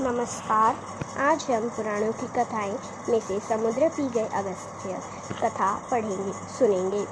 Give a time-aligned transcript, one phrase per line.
[0.00, 0.76] नमस्कार।
[1.22, 2.72] आज हम पुराणों की कथाएँ
[3.08, 4.98] में से समुद्र पी गए अगस्त्य
[5.42, 7.04] कथा पढ़ेंगे, सुनेंगे।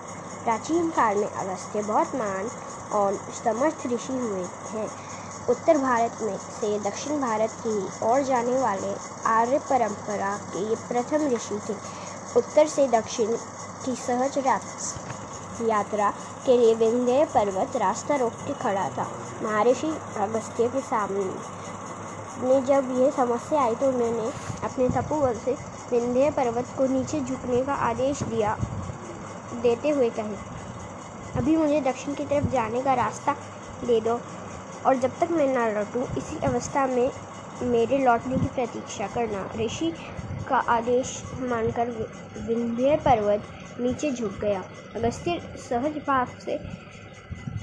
[0.44, 2.48] प्राचीन काल में अगस्त्य बहुत महान
[2.92, 4.88] और समर्थ ऋषि हुए हैं
[5.48, 7.76] उत्तर भारत में से दक्षिण भारत की
[8.06, 8.94] ओर जाने वाले
[9.28, 11.76] आर्य परंपरा के ये प्रथम ऋषि थे।
[12.36, 13.36] उत्तर से दक्षिण
[13.84, 14.38] की सहज
[15.68, 16.10] यात्रा
[16.46, 19.10] के लिए विंध्य पर्वत रास्ता रोक के खड़ा था।
[19.42, 21.30] महर्षि अगस्त्य के सामने
[22.38, 24.30] ने जब यह समस्या आई तो उन्होंने
[24.64, 25.52] अपने तपोवन से
[25.90, 28.56] विंध्य पर्वत को नीचे झुकने का आदेश दिया,
[29.62, 30.36] देते हुए कहे,
[31.36, 33.36] अभी मुझे दक्षिण की तरफ़ जाने का रास्ता
[33.84, 34.20] दे दो,
[34.86, 37.10] और जब तक मैं ना लौटूं, इसी अवस्था में
[37.62, 39.92] मेरे लौटने की प्रतीक्षा करना। ऋषि
[40.48, 41.90] का आदेश मानकर
[42.38, 43.42] विंध्य पर्वत
[43.80, 44.62] नीचे झुक गया।
[44.96, 46.56] अगस्त्य सहज भाव से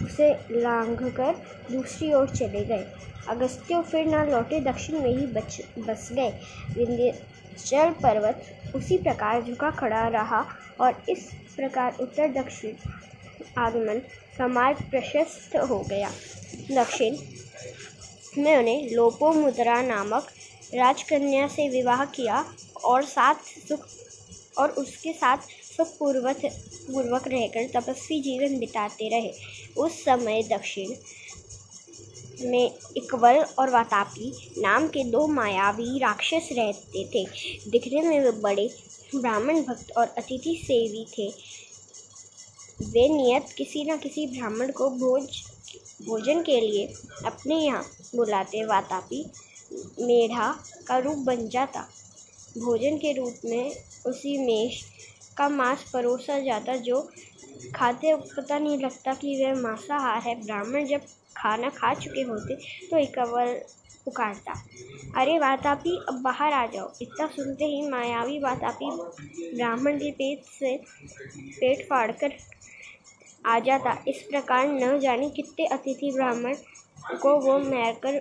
[0.05, 1.36] उसे लांघ कर
[1.72, 2.86] दूसरी ओर चले गए।
[3.30, 6.30] अगस्त्य फिर न लौटे, दक्षिण में ही बच, बस गए।
[6.74, 10.46] विंध्याचल पर्वत उसी प्रकार झुका खड़ा रहा
[10.80, 12.74] और इस प्रकार उत्तर दक्षिण
[13.58, 14.02] आगमन
[14.38, 16.10] का मार्ग प्रशस्त हो गया।
[16.71, 17.18] दक्षिण
[18.38, 20.27] में उन्हें लोपो मुद्रा नामक
[20.76, 22.46] राजकन्या से विवाह किया
[22.86, 23.36] और साथ
[23.70, 23.88] सुख,
[24.58, 25.38] और उसके साथ
[25.77, 29.32] सुखपूर्वक, पूर्वक रहकर तपस्वी जीवन बिताते रहे।
[29.77, 30.93] उस समय दक्षिण
[32.41, 37.26] में इकबल और वातापी नाम के दो मायावी राक्षस रहते थे।
[37.70, 38.70] दिखने में वे बड़े
[39.15, 41.27] ब्राह्मण भक्त और अतिथि सेवी थे।
[42.85, 45.41] वे नियत किसी न किसी ब्राह्मण को भोज,
[46.05, 46.85] भोजन के लिए
[47.26, 47.84] अपने यहाँ
[48.15, 49.26] बुलाते। वातापी
[50.01, 50.51] मेढ़ा
[50.87, 51.87] का रूप बन जाता।
[52.57, 53.71] भोजन के रूप में
[54.05, 54.81] उसी मेष
[55.37, 57.01] का मांस परोसा जाता, जो
[57.76, 61.01] खाते पता नहीं लगता कि वह मांसाहार है। ब्राह्मण जब
[61.40, 62.55] खाना खा चुके होते
[62.90, 63.54] तो एक अवर
[64.06, 64.53] पुकारता।
[65.18, 68.90] अरे वातापी अब बाहर आ जाओ। इतना सुनते ही मायावी वातापी
[69.56, 72.34] ब्राह्मण के पेट से पेट फाड़कर
[73.46, 76.56] आ जाता। इस प्रकार न जाने कितने अतिथि ब्राह्मण
[77.22, 78.19] को वो मारकर,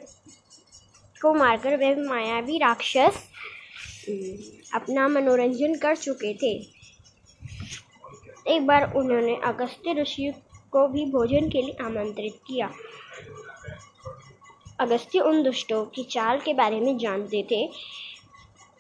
[1.17, 3.23] को मारकर वह मायावी राक्षस
[4.75, 6.53] अपना मनोरंजन कर चुके थे।
[8.47, 10.33] एक बार उन्होंने अगस्त्य ऋषि
[10.73, 12.71] को भी भोजन के लिए आमंत्रित किया।
[14.81, 17.67] अगस्त्य उन दुष्टों की चाल के बारे में जानते थे।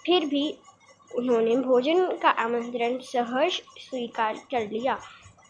[0.06, 0.58] फिर भी
[1.16, 4.98] उन्होंने भोजन का आमंत्रण सहर्ष स्वीकार कर लिया।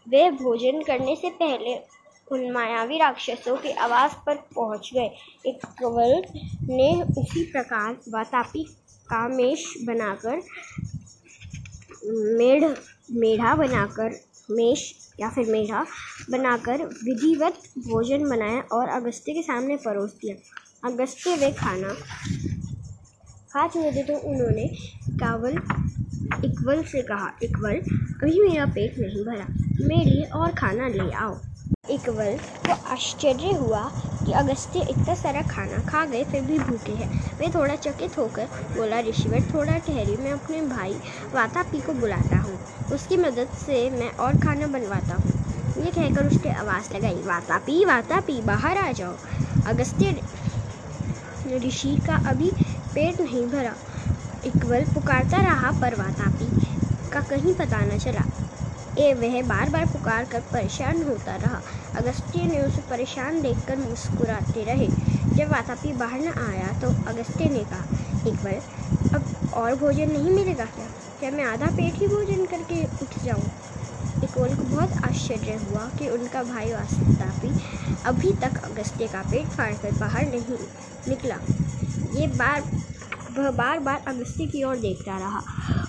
[0.08, 1.78] वे भोजन करने से पहले
[2.32, 5.10] उन मायावी राक्षसों के आवास पर पहुँच गए।
[5.46, 6.22] एक कवल
[6.68, 8.64] ने उसी प्रकार वातापी
[9.10, 10.42] का मेष बनाकर,
[12.38, 12.64] मेढ़,
[13.12, 14.82] मेढ़ा बनाकर मेष
[15.20, 15.84] या फिर मेढ़ा
[16.30, 20.36] बनाकर विधिवत भोजन बनाया और अगस्त्य के सामने परोस दिया।
[20.88, 21.94] अगस्त्य वे खाना
[23.52, 24.66] खा चुके थे तो उन्होंने
[25.20, 25.56] कावल
[26.44, 27.80] इकबल से कहा इकबल
[28.22, 29.46] अभी मेरा पेट नहीं भरा।
[29.86, 31.34] मेरे लिए और खाना ले आओ।
[31.90, 33.82] इकबल को आश्चर्य हुआ
[34.28, 38.48] कि अगस्त्य इतना सारा खाना खा गए, फिर भी भूखे हैं। वे थोड़ा चकित होकर
[38.76, 40.94] बोला, ऋषिवर, थोड़ा ठहरी मैं अपने भाई
[41.34, 42.58] वातापी को बुलाता हूँ।
[42.92, 45.32] उसकी मदद से मैं और खाना बनवाता हूँ।
[45.78, 49.14] ये कहकर उसने आवाज़ लगाई, वातापी वातापी, बाहर आ जाओ।
[49.66, 50.20] अगस्त्य
[51.58, 52.50] ऋषि का अभी
[52.94, 53.74] पेट नहीं भरा,
[54.46, 56.50] इकवल पुकारता रहा, पर वातापी
[57.10, 58.24] का कहीं पता न चला।
[58.98, 61.60] ए, वह बार बार पुकार कर परेशान होता रहा।
[61.96, 64.88] अगस्त्य ने उसे परेशान देखकर मुस्कुराते रहे।
[65.36, 67.84] जब वातापी बाहर न आया तो अगस्त्य ने कहा,
[68.28, 68.60] एक बार,
[69.14, 70.86] अब और भोजन नहीं मिलेगा क्या?
[71.20, 73.44] क्या मैं आधा पेट ही भोजन करके उठ जाऊँ?
[74.24, 77.48] इकोल को बहुत आश्चर्य हुआ कि उनका भाई वातापी
[78.06, 80.58] अभी तक अगस्त्य का पेट फाड़कर बाहर नहीं
[81.08, 81.36] निकला।
[82.20, 82.62] ये बार
[83.30, 85.42] वह बार बार अगस्त्य की ओर देखता रहा।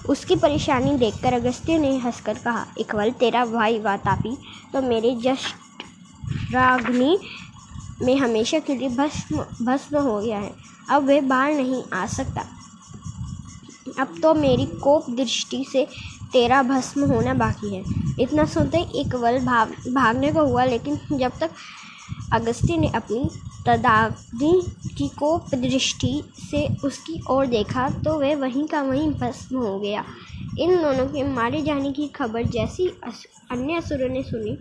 [0.10, 4.36] उसकी परेशानी देखकर अगस्त्य ने हंसकर कहा इकबल तेरा भाई वातापी
[4.74, 7.18] तो मेरे जस्ट रागनी
[8.02, 10.54] में हमेशा के लिए भस्म भस्म हो गया है।
[10.90, 12.46] अब वह बाहर नहीं आ सकता।
[14.00, 15.88] अब तो मेरी कोप दृष्टि से
[16.34, 17.84] तेरा भस्म होना बाकी है।
[18.20, 21.52] इतना सुनते इकवल भाग, भागने को हुआ, लेकिन जब तक
[22.34, 23.30] अगस्त्य ने अपनी
[23.72, 30.04] की कोप दृष्टि से उसकी ओर देखा तो वह वहीं का वहीं भस्म हो गया।
[30.60, 32.88] इन दोनों के मारे जाने की खबर जैसी
[33.52, 34.58] अन्य असुरों ने सुनी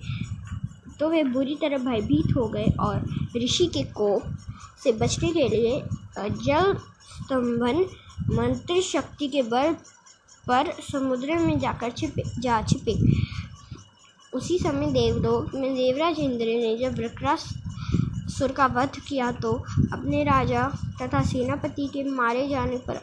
[1.01, 4.23] तो वे बुरी तरह भयभीत हो गए और ऋषि के कोप
[4.83, 5.81] से बचने के लिए
[6.19, 7.85] जल स्तंभन
[8.35, 9.75] मंत्र शक्ति के बल
[10.49, 12.95] पर समुद्र में जाकर छिपे, जा छिपे।
[14.33, 17.49] उसी समय देवलोक में देवराज इंद्र ने जब वृक्रास
[18.29, 19.53] असुर का वध किया तो
[19.93, 20.65] अपने राजा
[21.01, 23.01] तथा सेनापति के मारे जाने पर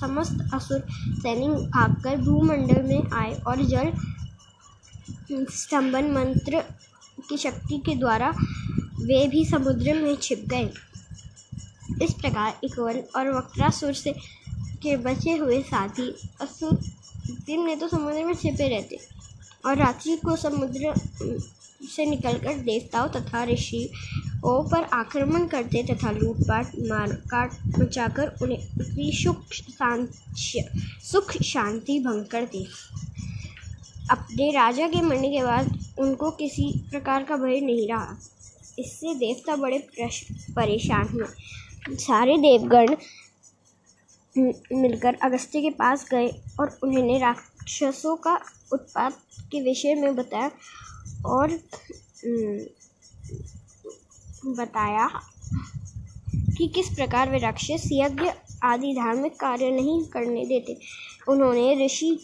[0.00, 0.80] समस्त असुर
[1.22, 3.92] सैनिक भागकर भूमंडल में आए और जल
[5.52, 6.62] स्तंभन मंत्र
[7.28, 8.30] की शक्ति के द्वारा
[9.02, 10.70] वे भी समुद्र में छिप गए।
[12.02, 14.12] इस प्रकार इकवन और वक्रासुर से
[14.82, 16.10] के बचे हुए साथी
[16.40, 16.78] असुर
[17.46, 18.98] दिन में तो समुद्र में छिपे रहते
[19.66, 20.94] और रात्रि को समुद्र
[21.86, 29.10] से निकलकर देवताओं तथा ऋषियों पर आक्रमण करते तथा लूटपाट मार काट मचाकर उन्हें अपनी
[29.12, 30.64] सुख शांति
[31.10, 32.64] सुख शांति भंग करते
[34.10, 38.16] अपने राजा के मरने के बाद उनको किसी प्रकार का भय नहीं रहा।
[38.78, 39.78] इससे देवता बड़े
[40.56, 42.94] परेशान हुए। सारे देवगण
[44.72, 46.28] मिलकर अगस्त्य के पास गए
[46.60, 48.34] और उन्होंने राक्षसों का
[48.72, 49.18] उत्पात
[49.52, 50.50] के विषय में बताया
[51.26, 51.58] और
[54.48, 55.08] बताया
[56.56, 58.30] कि किस प्रकार वे राक्षस, यज्ञ
[58.64, 60.76] आदि धार्मिक कार्य नहीं करने देते।
[61.28, 62.18] उन्होंने ऋषि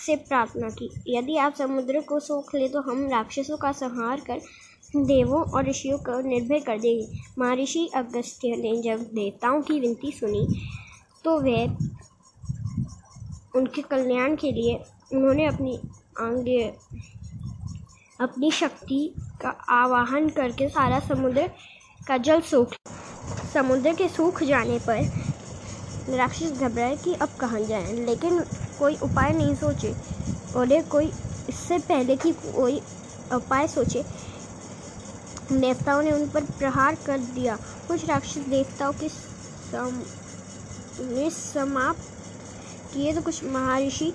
[0.00, 4.40] से प्रार्थना की, यदि आप समुद्र को सोख ले तो हम राक्षसों का संहार कर
[4.96, 10.46] देवों और ऋषियों को निर्भय कर देंगे। महर्षि अगस्त्य ने जब देवताओं की विनती सुनी
[11.24, 11.64] तो वे
[13.56, 14.74] उनके कल्याण के लिए,
[15.14, 15.76] उन्होंने अपनी
[16.20, 16.72] आगे
[18.20, 21.48] अपनी शक्ति का आवाहन करके सारा समुद्र
[22.08, 22.74] का जल सूख
[23.54, 25.00] समुद्र के सूख जाने पर
[26.16, 28.40] राक्षस घबराए कि अब कहाँ जाएँ। लेकिन
[28.78, 29.94] कोई उपाय नहीं सोचे।
[30.56, 31.10] उन्हें कोई
[31.48, 32.80] इससे पहले कि कोई
[33.34, 34.04] उपाय सोचे।
[35.52, 37.56] देवताओं ने उन पर प्रहार कर दिया।
[37.88, 40.02] कुछ राक्षस देवताओं के सम
[41.00, 42.10] ने समाप्त
[42.94, 44.12] किए तो कुछ महर्षि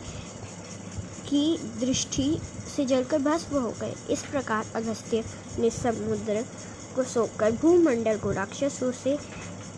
[1.29, 2.39] की दृष्टि
[2.77, 5.23] से जलकर भस्म हो गए। इस प्रकार अगस्त्य
[5.59, 6.45] ने समुद्र
[6.95, 9.17] को सोकर भूमंडल को राक्षसों से,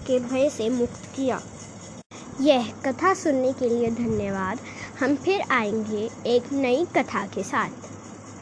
[0.07, 1.41] के भय से मुक्त किया।
[2.41, 4.59] यह कथा सुनने के लिए धन्यवाद।
[4.99, 7.88] हम फिर आएँगे एक नई कथा के साथ।